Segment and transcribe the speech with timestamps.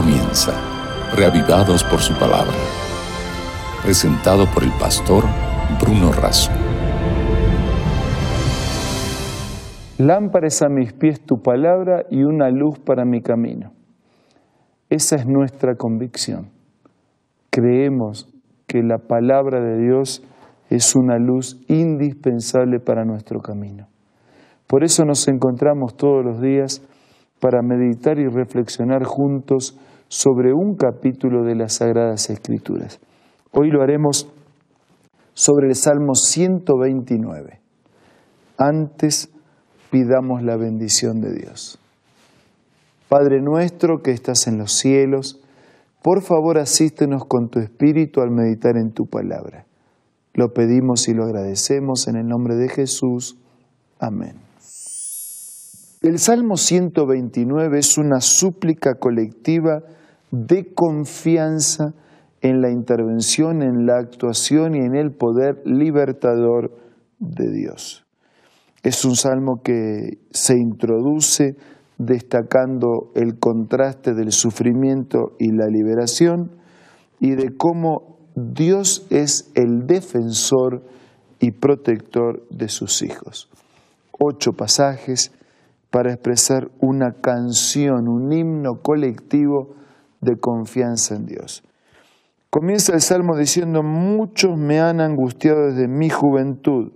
[0.00, 0.52] comienza,
[1.16, 2.54] reavivados por su palabra.
[3.82, 5.24] Presentado por el pastor
[5.80, 6.52] Bruno Razo.
[9.98, 13.72] Lámparas a mis pies tu palabra y una luz para mi camino.
[14.88, 16.50] Esa es nuestra convicción.
[17.50, 18.28] Creemos
[18.68, 20.22] que la palabra de Dios
[20.70, 23.88] es una luz indispensable para nuestro camino.
[24.68, 26.86] Por eso nos encontramos todos los días
[27.40, 29.76] para meditar y reflexionar juntos
[30.08, 32.98] sobre un capítulo de las Sagradas Escrituras.
[33.52, 34.28] Hoy lo haremos
[35.34, 37.60] sobre el Salmo 129.
[38.56, 39.28] Antes
[39.90, 41.78] pidamos la bendición de Dios.
[43.08, 45.40] Padre nuestro que estás en los cielos,
[46.02, 49.66] por favor asístenos con tu espíritu al meditar en tu palabra.
[50.34, 53.36] Lo pedimos y lo agradecemos en el nombre de Jesús.
[53.98, 54.36] Amén.
[56.00, 59.82] El Salmo 129 es una súplica colectiva
[60.30, 61.94] de confianza
[62.40, 66.72] en la intervención, en la actuación y en el poder libertador
[67.18, 68.04] de Dios.
[68.82, 71.56] Es un salmo que se introduce
[71.98, 76.52] destacando el contraste del sufrimiento y la liberación
[77.18, 80.84] y de cómo Dios es el defensor
[81.40, 83.50] y protector de sus hijos.
[84.12, 85.32] Ocho pasajes
[85.90, 89.74] para expresar una canción, un himno colectivo
[90.20, 91.62] de confianza en Dios.
[92.50, 96.92] Comienza el Salmo diciendo, muchos me han angustiado desde mi juventud,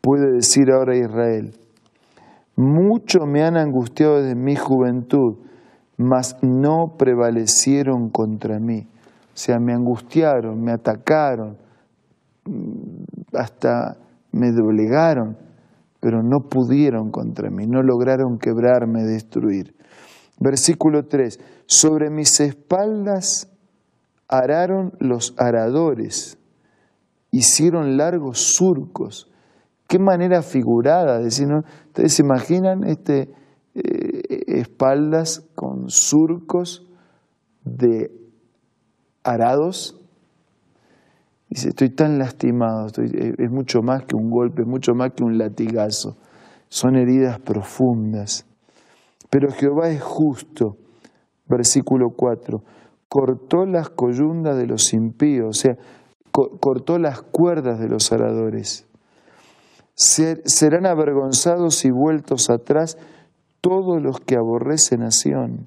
[0.00, 1.54] puede decir ahora Israel.
[2.56, 5.36] Muchos me han angustiado desde mi juventud,
[5.96, 8.86] mas no prevalecieron contra mí.
[9.34, 11.56] O sea, me angustiaron, me atacaron,
[13.34, 13.96] hasta
[14.32, 15.36] me doblegaron,
[16.00, 19.74] pero no pudieron contra mí, no lograron quebrarme, destruir.
[20.40, 21.38] Versículo 3,
[21.72, 23.50] sobre mis espaldas
[24.28, 26.36] araron los aradores,
[27.30, 29.30] hicieron largos surcos.
[29.88, 31.48] Qué manera figurada, decir.
[31.86, 33.30] Ustedes se imaginan este,
[33.74, 36.86] eh, espaldas con surcos
[37.64, 38.10] de
[39.24, 39.98] arados.
[41.48, 45.38] Dice, estoy tan lastimado, eh, es mucho más que un golpe, mucho más que un
[45.38, 46.18] latigazo.
[46.68, 48.44] Son heridas profundas.
[49.30, 50.76] Pero Jehová es justo.
[51.52, 52.62] Versículo 4.
[53.10, 55.76] Cortó las coyundas de los impíos, o sea,
[56.30, 58.88] cortó las cuerdas de los aradores.
[59.94, 62.96] serán avergonzados y vueltos atrás
[63.60, 65.66] todos los que aborrecen a Sión.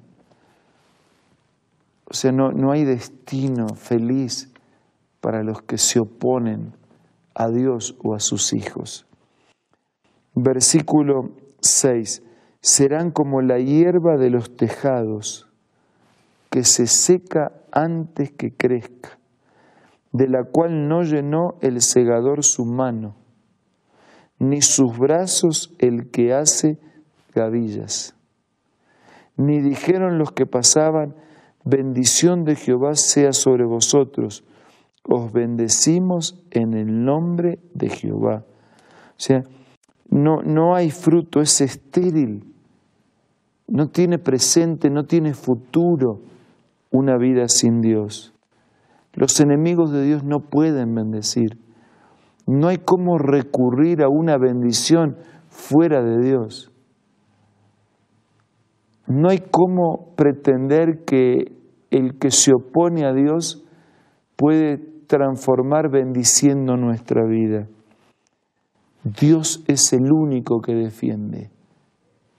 [2.10, 4.52] O sea, no, no hay destino feliz
[5.20, 6.74] para los que se oponen
[7.32, 9.06] a Dios o a sus hijos.
[10.34, 11.30] Versículo
[11.60, 12.24] 6.
[12.60, 15.46] Serán como la hierba de los tejados,
[16.50, 19.18] que se seca antes que crezca,
[20.12, 23.16] de la cual no llenó el segador su mano,
[24.38, 26.78] ni sus brazos el que hace
[27.34, 28.14] gavillas.
[29.36, 31.14] Ni dijeron los que pasaban,
[31.64, 34.44] bendición de Jehová sea sobre vosotros.
[35.02, 38.44] Os bendecimos en el nombre de Jehová.
[39.10, 39.42] O sea,
[40.08, 42.44] no, no hay fruto, es estéril.
[43.68, 46.20] No tiene presente, no tiene futuro
[46.96, 48.32] una vida sin Dios.
[49.14, 51.58] Los enemigos de Dios no pueden bendecir.
[52.46, 55.16] No hay cómo recurrir a una bendición
[55.48, 56.70] fuera de Dios.
[59.08, 61.52] No hay cómo pretender que
[61.90, 63.64] el que se opone a Dios
[64.36, 67.68] puede transformar bendiciendo nuestra vida.
[69.04, 71.50] Dios es el único que defiende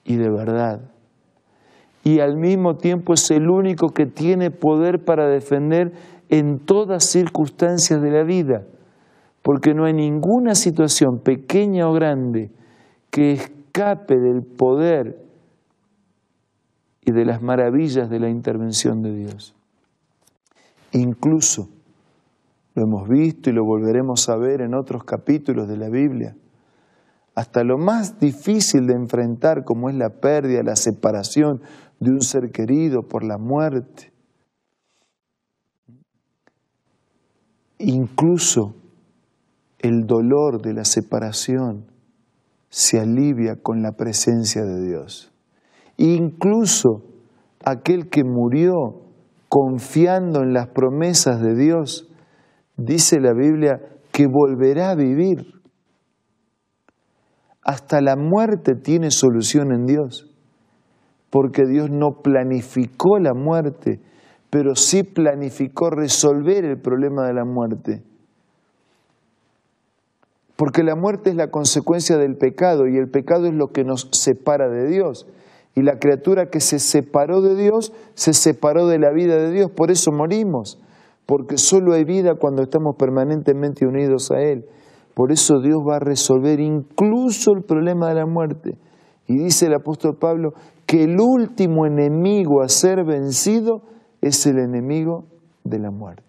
[0.04, 0.92] y de verdad.
[2.08, 5.92] Y al mismo tiempo es el único que tiene poder para defender
[6.30, 8.64] en todas circunstancias de la vida,
[9.42, 12.50] porque no hay ninguna situación, pequeña o grande,
[13.10, 15.22] que escape del poder
[17.02, 19.54] y de las maravillas de la intervención de Dios.
[20.94, 21.68] Incluso,
[22.74, 26.38] lo hemos visto y lo volveremos a ver en otros capítulos de la Biblia,
[27.36, 31.62] hasta lo más difícil de enfrentar como es la pérdida, la separación
[32.00, 34.12] de un ser querido por la muerte.
[37.80, 38.76] Incluso
[39.80, 41.86] el dolor de la separación
[42.70, 45.32] se alivia con la presencia de Dios.
[45.98, 47.04] Incluso
[47.64, 48.74] aquel que murió
[49.50, 52.10] confiando en las promesas de Dios,
[52.76, 53.80] dice la Biblia
[54.12, 55.46] que volverá a vivir.
[57.64, 60.27] Hasta la muerte tiene solución en Dios.
[61.30, 64.00] Porque Dios no planificó la muerte,
[64.50, 68.04] pero sí planificó resolver el problema de la muerte.
[70.56, 74.10] Porque la muerte es la consecuencia del pecado y el pecado es lo que nos
[74.12, 75.28] separa de Dios.
[75.76, 79.70] Y la criatura que se separó de Dios se separó de la vida de Dios,
[79.70, 80.82] por eso morimos,
[81.28, 84.66] porque solo hay vida cuando estamos permanentemente unidos a Él.
[85.14, 88.78] Por eso Dios va a resolver incluso el problema de la muerte.
[89.28, 90.54] Y dice el apóstol Pablo
[90.88, 93.84] que el último enemigo a ser vencido
[94.22, 95.26] es el enemigo
[95.66, 96.24] de la muerte.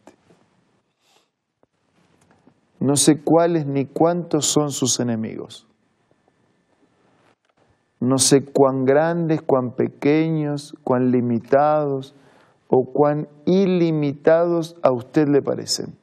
[2.81, 5.67] No sé cuáles ni cuántos son sus enemigos.
[8.01, 12.15] No sé cuán grandes, cuán pequeños, cuán limitados
[12.69, 15.97] o cuán ilimitados a usted le parecen.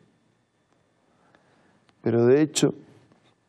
[2.01, 2.73] Pero de hecho,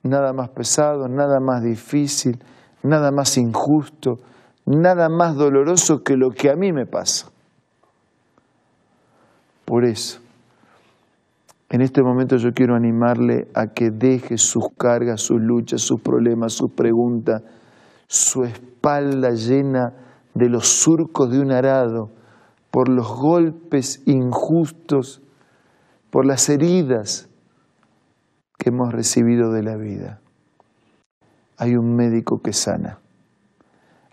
[0.03, 2.43] nada más pesado, nada más difícil,
[2.82, 4.20] nada más injusto,
[4.67, 7.31] nada más doloroso que lo que a mí me pasa.
[9.65, 10.21] Por eso,
[11.71, 16.53] en este momento yo quiero animarle a que deje sus cargas, sus luchas, sus problemas,
[16.53, 17.43] sus preguntas,
[18.07, 19.93] su espalda llena
[20.35, 22.11] de los surcos de un arado,
[22.71, 25.23] por los golpes injustos,
[26.11, 27.29] por las heridas
[28.59, 30.21] que hemos recibido de la vida.
[31.57, 33.01] Hay un médico que sana,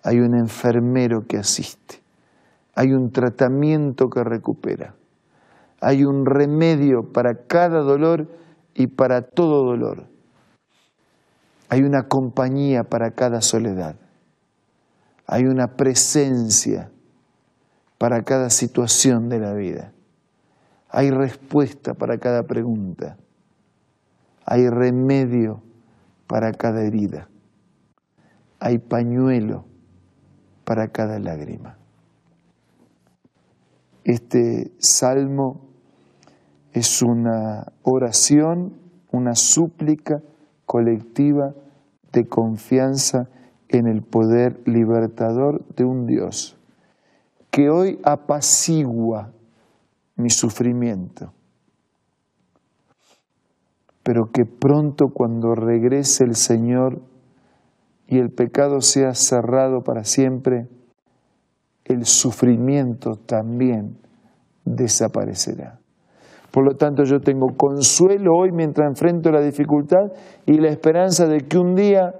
[0.04, 2.02] hay un enfermero que asiste,
[2.76, 4.96] hay un tratamiento que recupera
[5.84, 8.30] hay un remedio para cada dolor
[8.74, 10.06] y para todo dolor.
[11.68, 13.98] Hay una compañía para cada soledad.
[15.28, 16.90] Hay una presencia
[17.98, 19.92] para cada situación de la vida.
[20.88, 23.18] Hay respuesta para cada pregunta.
[24.46, 25.62] Hay remedio
[26.28, 27.28] para cada herida.
[28.62, 29.66] Hay pañuelo
[30.64, 31.78] para cada lágrima.
[34.04, 35.62] Este salmo
[36.72, 38.74] es una oración,
[39.12, 40.22] una súplica
[40.66, 41.54] colectiva
[42.12, 43.30] de confianza
[43.70, 46.58] en el poder libertador de un Dios
[47.54, 49.32] que hoy apacigua
[50.16, 51.34] mi sufrimiento,
[54.02, 57.00] pero que pronto cuando regrese el Señor
[58.14, 60.68] y el pecado sea cerrado para siempre,
[61.84, 63.98] el sufrimiento también
[64.66, 65.80] desaparecerá.
[66.52, 70.12] Por lo tanto, yo tengo consuelo hoy mientras enfrento la dificultad
[70.46, 72.14] y la esperanza de que un día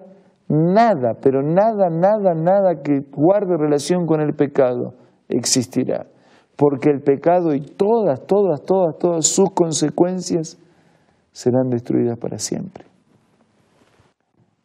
[0.48, 4.96] nada, pero nada, nada, nada que guarde relación con el pecado
[5.30, 6.08] existirá.
[6.56, 10.58] Porque el pecado y todas, todas, todas, todas sus consecuencias
[11.32, 12.84] serán destruidas para siempre.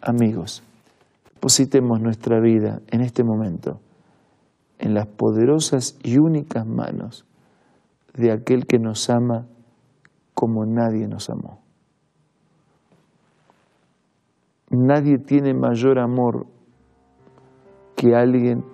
[0.00, 0.62] Amigos,
[1.38, 3.79] depositemos nuestra vida en este momento
[4.81, 7.26] en las poderosas y únicas manos
[8.12, 9.46] de aquel que nos ama
[10.35, 11.61] como nadie nos amó.
[14.70, 16.44] Nadie tiene mayor amor
[17.94, 18.64] que alguien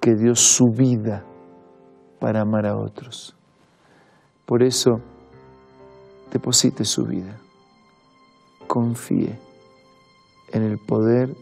[0.00, 1.24] que dio su vida
[2.18, 3.36] para amar a otros.
[4.44, 5.00] Por eso,
[6.32, 7.38] deposite su vida,
[8.66, 9.38] confíe
[10.52, 11.34] en el poder,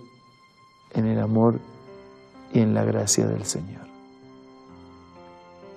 [0.95, 1.59] en el amor
[2.53, 3.82] y en la gracia del Señor.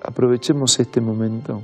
[0.04, 1.62] Aprovechemos este momento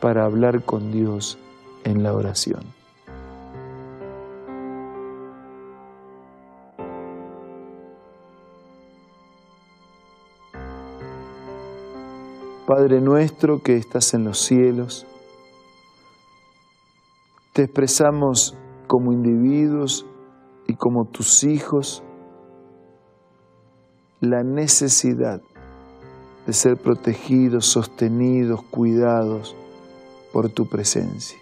[0.00, 1.38] para hablar con Dios
[1.84, 2.62] en la oración.
[12.66, 15.06] Padre nuestro que estás en los cielos,
[17.52, 20.06] te expresamos como individuos
[20.66, 22.02] y como tus hijos
[24.24, 25.40] la necesidad
[26.46, 29.54] de ser protegidos, sostenidos, cuidados
[30.32, 31.38] por tu presencia.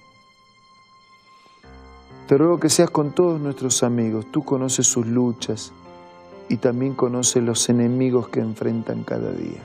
[2.28, 4.26] Te ruego que seas con todos nuestros amigos.
[4.30, 5.72] Tú conoces sus luchas
[6.48, 9.60] y también conoces los enemigos que enfrentan cada día.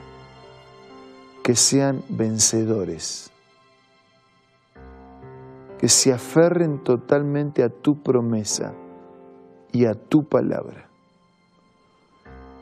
[1.42, 3.30] Que sean vencedores.
[5.78, 8.74] Que se aferren totalmente a tu promesa
[9.72, 10.87] y a tu palabra.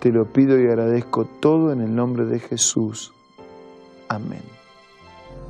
[0.01, 3.13] Te lo pido y agradezco todo en el nombre de Jesús.
[4.09, 4.43] Amén.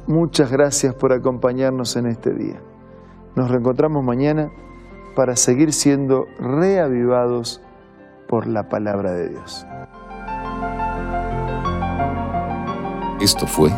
[0.07, 2.61] Muchas gracias por acompañarnos en este día.
[3.35, 4.51] Nos reencontramos mañana
[5.17, 7.61] para seguir siendo reavivados
[8.29, 9.67] por la palabra de Dios.
[13.21, 13.71] Esto fue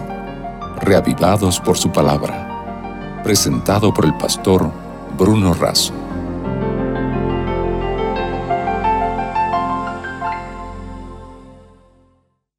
[0.80, 4.70] Reavivados por su palabra, presentado por el pastor
[5.18, 6.07] Bruno Razo.